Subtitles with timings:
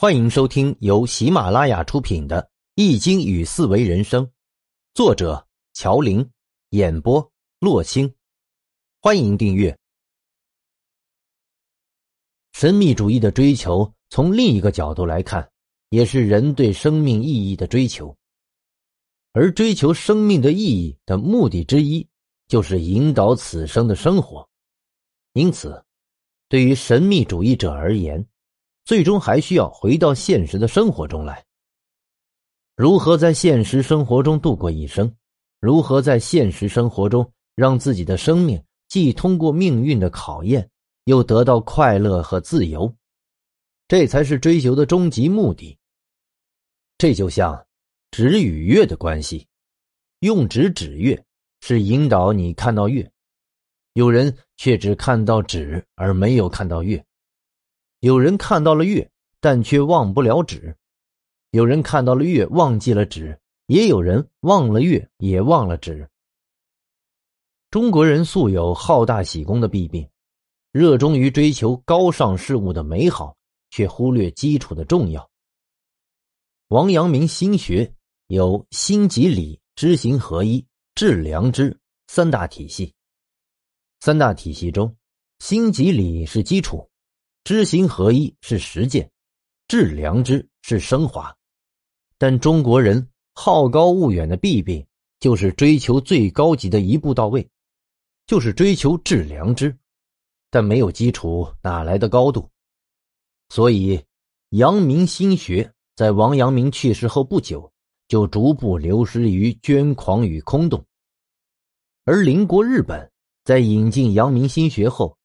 [0.00, 2.40] 欢迎收听由喜马拉雅出品的
[2.76, 4.24] 《易经与四维人生》，
[4.94, 6.24] 作者乔林，
[6.68, 8.08] 演播洛星。
[9.00, 9.76] 欢迎订阅。
[12.52, 15.50] 神秘主义的追求，从另一个角度来看，
[15.88, 18.16] 也是人对生命意义的追求。
[19.32, 22.08] 而追求生命的意义的目的之一，
[22.46, 24.48] 就是引导此生的生活。
[25.32, 25.84] 因此，
[26.48, 28.24] 对于神秘主义者而言，
[28.88, 31.44] 最终还需要回到现实的生活中来。
[32.74, 35.14] 如何在现实生活中度过一生？
[35.60, 40.70] 如何在现实生活中让自己的生命既通过命运的考验，
[41.04, 42.90] 又得到快乐和自由？
[43.88, 45.76] 这才是追求的终极目的。
[46.96, 47.66] 这就像
[48.10, 49.46] 指与月的关系，
[50.20, 51.22] 用指指月
[51.60, 53.12] 是引导你看到月，
[53.92, 57.04] 有人却只看到指而没有看到月。
[58.00, 60.74] 有人看到了月，但却忘不了纸；
[61.50, 66.08] 有人看到了月，忘记了纸；也有人忘了月，也忘了纸。
[67.70, 70.08] 中国人素有好大喜功的弊病，
[70.70, 73.36] 热衷于追求高尚事物的美好，
[73.70, 75.28] 却忽略基础的重要。
[76.68, 77.92] 王阳明心学
[78.28, 81.76] 有心即理、知行合一、致良知
[82.06, 82.94] 三大体系。
[84.00, 84.96] 三大体系中，
[85.40, 86.88] 心即理是基础。
[87.48, 89.10] 知行合一是实践，
[89.68, 91.34] 致良知是升华，
[92.18, 94.86] 但中国人好高骛远的弊病
[95.18, 97.48] 就是追求最高级的一步到位，
[98.26, 99.74] 就是追求致良知，
[100.50, 102.46] 但没有基础哪来的高度？
[103.48, 103.98] 所以，
[104.50, 107.72] 阳明心学在王阳明去世后不久
[108.08, 110.84] 就逐步流失于捐狂与空洞，
[112.04, 113.10] 而邻国日本
[113.42, 115.17] 在引进阳明心学后。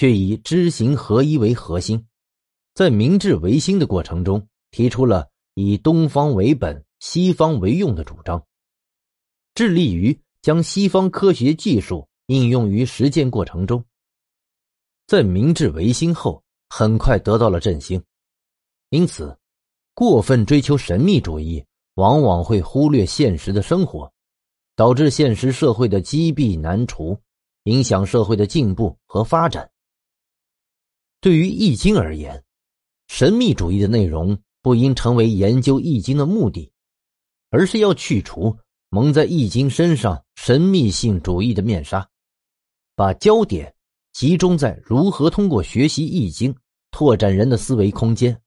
[0.00, 2.06] 却以知行合一为核心，
[2.72, 8.42] 在明治维新的过程中，提出了以东方为本、西方为用的主张，
[9.54, 13.84] 致力于将西方科学技术应用于实践过程中。
[15.06, 18.02] 在明治维新后，很快得到了振兴。
[18.88, 19.36] 因此，
[19.92, 21.62] 过分追求神秘主义，
[21.96, 24.10] 往往会忽略现实的生活，
[24.74, 27.14] 导致现实社会的积弊难除，
[27.64, 29.69] 影响社会的进步和发展。
[31.20, 32.42] 对于《易经》而言，
[33.08, 36.72] 神秘主义的内容不应成为研究《易经》的目的，
[37.50, 38.56] 而是要去除
[38.88, 42.08] 蒙在《易经》身上神秘性主义的面纱，
[42.96, 43.74] 把焦点
[44.12, 46.50] 集中在如何通过学习《易经》
[46.90, 48.40] 拓展人的思维空间，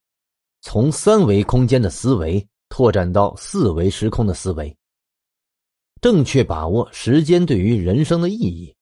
[0.61, 4.75] 从三维空间的思维拓展到四维时空的思维，
[6.01, 8.75] 正确把握时间对于人生的意义，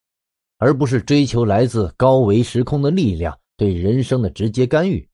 [0.60, 3.38] 而不是追求来自高维时空的力量。
[3.62, 5.08] 对人生的直接干预。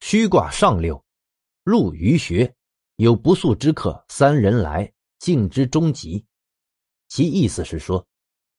[0.00, 1.02] 虚卦上六，
[1.64, 2.54] 入于穴，
[2.96, 6.22] 有不速之客三人来，敬之终极。
[7.08, 8.06] 其意思是说，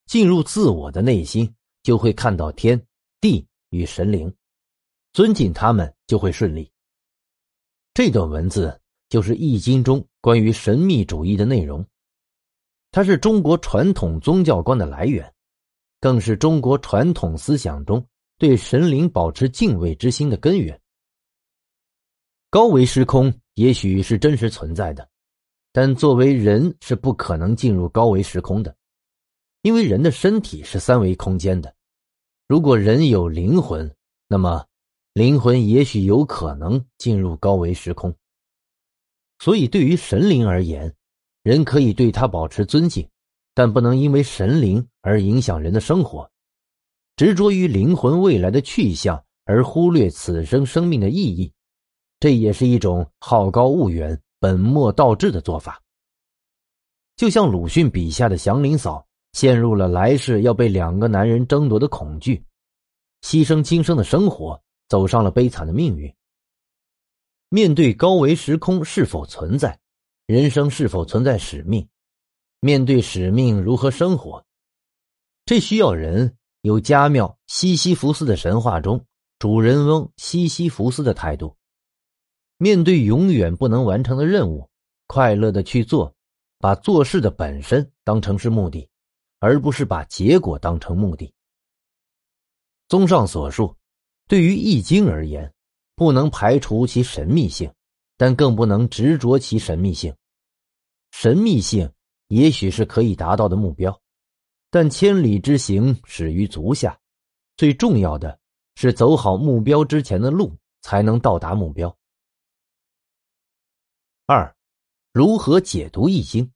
[0.08, 2.84] 进入自我的内心，就会看到天
[3.22, 4.36] 地与神灵，
[5.14, 6.72] 尊敬他们就会顺利。
[7.94, 11.86] 这段文字就是《易经》中关于神秘主义的内容，
[12.90, 15.32] 它是中国传统宗教观的来源，
[16.00, 18.04] 更是中国传统思想中。
[18.38, 20.80] 对神灵保持敬畏之心的根源。
[22.50, 25.10] 高维时空也许是真实存在的，
[25.72, 28.76] 但作为人是不可能进入高维时空的，
[29.62, 31.74] 因为人的身体是三维空间的。
[32.48, 33.94] 如果人有灵魂，
[34.28, 34.66] 那么
[35.14, 38.16] 灵魂也许有可能进入高维时空。
[39.40, 40.94] 所以，对于神灵而言，
[41.44, 43.10] 人可以对他保持尊敬，
[43.54, 46.32] 但不能因为神灵而影响人的生活。
[47.16, 51.52] 执着于灵魂未来的去向，而忽略此生生命的意义，
[52.20, 55.82] 这也是一种好高骛远、本末倒置的做法。
[57.16, 62.44] 就像鲁迅笔下的祥林嫂，陷入了来世要被两个男人争夺的恐惧，
[63.22, 66.14] 牺牲今生的生活，走上了悲惨的命运。
[67.48, 69.80] 面对高维时空是否存在，
[70.26, 71.88] 人生是否存在使命？
[72.60, 74.44] 面对使命如何生活？
[75.46, 76.36] 这需要人。
[76.66, 79.06] 有加庙西西弗斯的神话中
[79.38, 81.56] 主人翁西西弗斯的态度，
[82.58, 84.68] 面对永远不能完成的任务，
[85.06, 86.12] 快乐的去做，
[86.58, 88.90] 把做事的本身当成是目的，
[89.38, 91.32] 而不是把结果当成目的。
[92.88, 93.78] 综上所述，
[94.28, 95.54] 对于易经而言，
[95.96, 97.72] 不能排除其神秘性，
[98.18, 100.12] 但更不能执着其神秘性。
[101.12, 101.88] 神秘性
[102.30, 104.02] 也许是可以达到的目标。
[104.76, 107.00] 但千里之行，始于足下。
[107.56, 108.38] 最重要的
[108.76, 111.98] 是走好目标之前的路，才能到达目标。
[114.26, 114.54] 二，
[115.14, 116.52] 如何解读易经？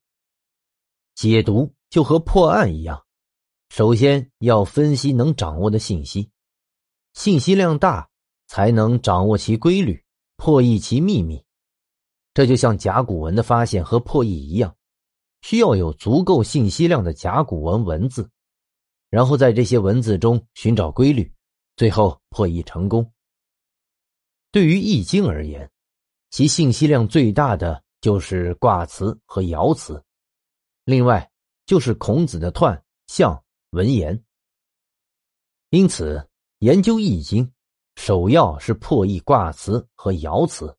[1.16, 3.02] 解读就和破案一样，
[3.70, 6.30] 首先要分析能掌握的信息，
[7.14, 8.10] 信息量大，
[8.48, 10.04] 才能掌握其规律，
[10.36, 11.42] 破译其秘密。
[12.34, 14.76] 这就像甲骨文的发现和破译一样，
[15.42, 18.30] 需要有足够信息量的甲骨文文字，
[19.10, 21.32] 然后在这些文字中寻找规律，
[21.76, 23.12] 最后破译成功。
[24.52, 25.70] 对于易经而言，
[26.30, 30.04] 其信息量最大的就是卦辞和爻辞。
[30.86, 31.30] 另外，
[31.66, 34.24] 就是孔子的彖、象、文言。
[35.70, 36.28] 因此，
[36.60, 37.52] 研究易经，
[37.96, 40.76] 首要是破译卦辞和爻辞，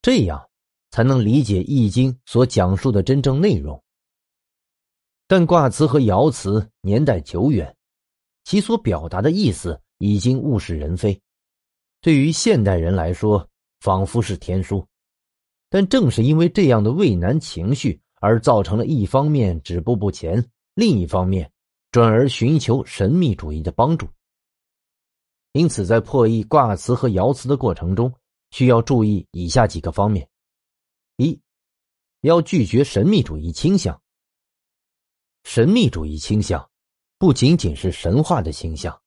[0.00, 0.48] 这样
[0.94, 3.82] 才能理解易经所讲述的真正内容。
[5.26, 7.74] 但卦辞和爻辞年代久远，
[8.44, 11.20] 其所表达的意思已经物是人非，
[12.00, 13.48] 对于现代人来说，
[13.80, 14.86] 仿佛是天书。
[15.68, 18.00] 但正是因为这样的畏难情绪。
[18.20, 20.42] 而造成了一方面止步不前，
[20.74, 21.52] 另一方面
[21.90, 24.08] 转而寻求神秘主义的帮助。
[25.52, 28.10] 因此，在破译卦辞和爻辞的过程中，
[28.50, 30.26] 需要注意以下几个方面：
[32.24, 34.00] 要拒绝神秘主义倾向。
[35.42, 36.70] 神秘主义倾向
[37.18, 38.98] 不仅仅是神话的倾向，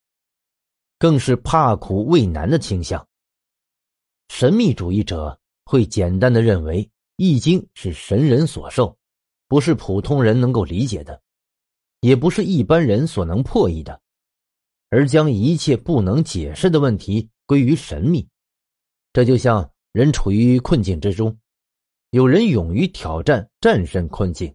[0.99, 3.07] 更是怕苦畏难的倾向。
[4.29, 6.83] 神秘主义者会简单的认为
[7.15, 8.95] 《易经》是神人所授。
[9.47, 11.21] 不是普通人能够理解的，
[12.01, 13.99] 也不是一般人所能破译的，
[14.89, 18.27] 而将一切不能解释的问题归于神秘。
[19.13, 21.39] 这就像人处于困境之中，
[22.09, 24.53] 有人勇于挑战战胜困境，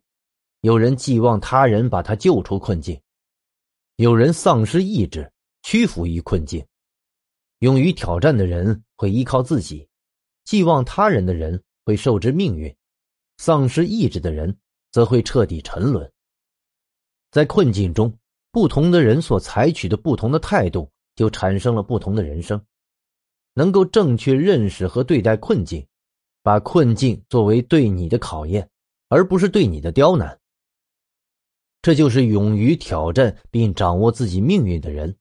[0.60, 3.00] 有人寄望他人把他救出困境，
[3.96, 5.32] 有人丧失意志
[5.62, 6.64] 屈服于困境。
[7.58, 9.88] 勇于挑战的人会依靠自己，
[10.44, 12.74] 寄望他人的人会受之命运，
[13.38, 14.56] 丧失意志的人。
[14.92, 16.12] 则会彻底沉沦。
[17.30, 18.14] 在困境中，
[18.50, 22.62] 不同的人所采取的不同的态度，就产生了不同的人生。
[23.54, 25.86] 能够正确认识和对待困境，
[26.42, 28.68] 把困境作为对你的考验，
[29.08, 30.38] 而不是对你的刁难。
[31.80, 35.16] 这就是勇于挑战并掌握自己命运的人。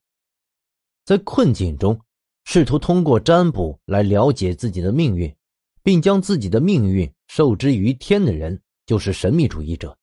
[1.05, 1.99] 在困境中，
[2.43, 5.33] 试图通过占卜来了解自己的命运，
[5.83, 8.61] 并将自己的命运受之于天的人。
[8.87, 9.97] 就是神秘主义者，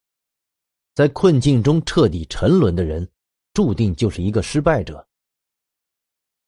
[0.94, 3.06] 在困境中彻底沉沦的人，
[3.52, 5.06] 注定就是一个失败者。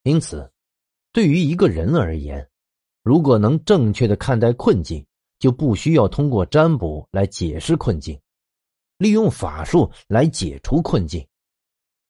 [0.05, 0.51] 因此，
[1.13, 2.49] 对于一个人而言，
[3.03, 5.05] 如果能正确的看待困境，
[5.39, 8.21] 就不需要通过占卜来解释困境，
[8.99, 11.27] 利用法术来解除困境，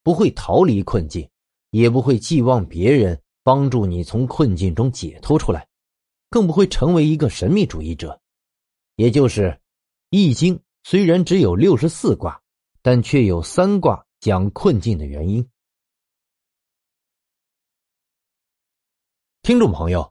[0.03, 1.29] 不会逃离困境，
[1.69, 5.67] 也不会寄望别人帮助你从困境中解脱出来，
[6.29, 8.19] 更不会成为一个神秘主义者，
[8.95, 9.57] 也就是。
[10.13, 12.41] 易经虽然只有六十四卦，
[12.81, 15.49] 但却有三卦讲困境的原因。
[19.41, 20.10] 听众朋友，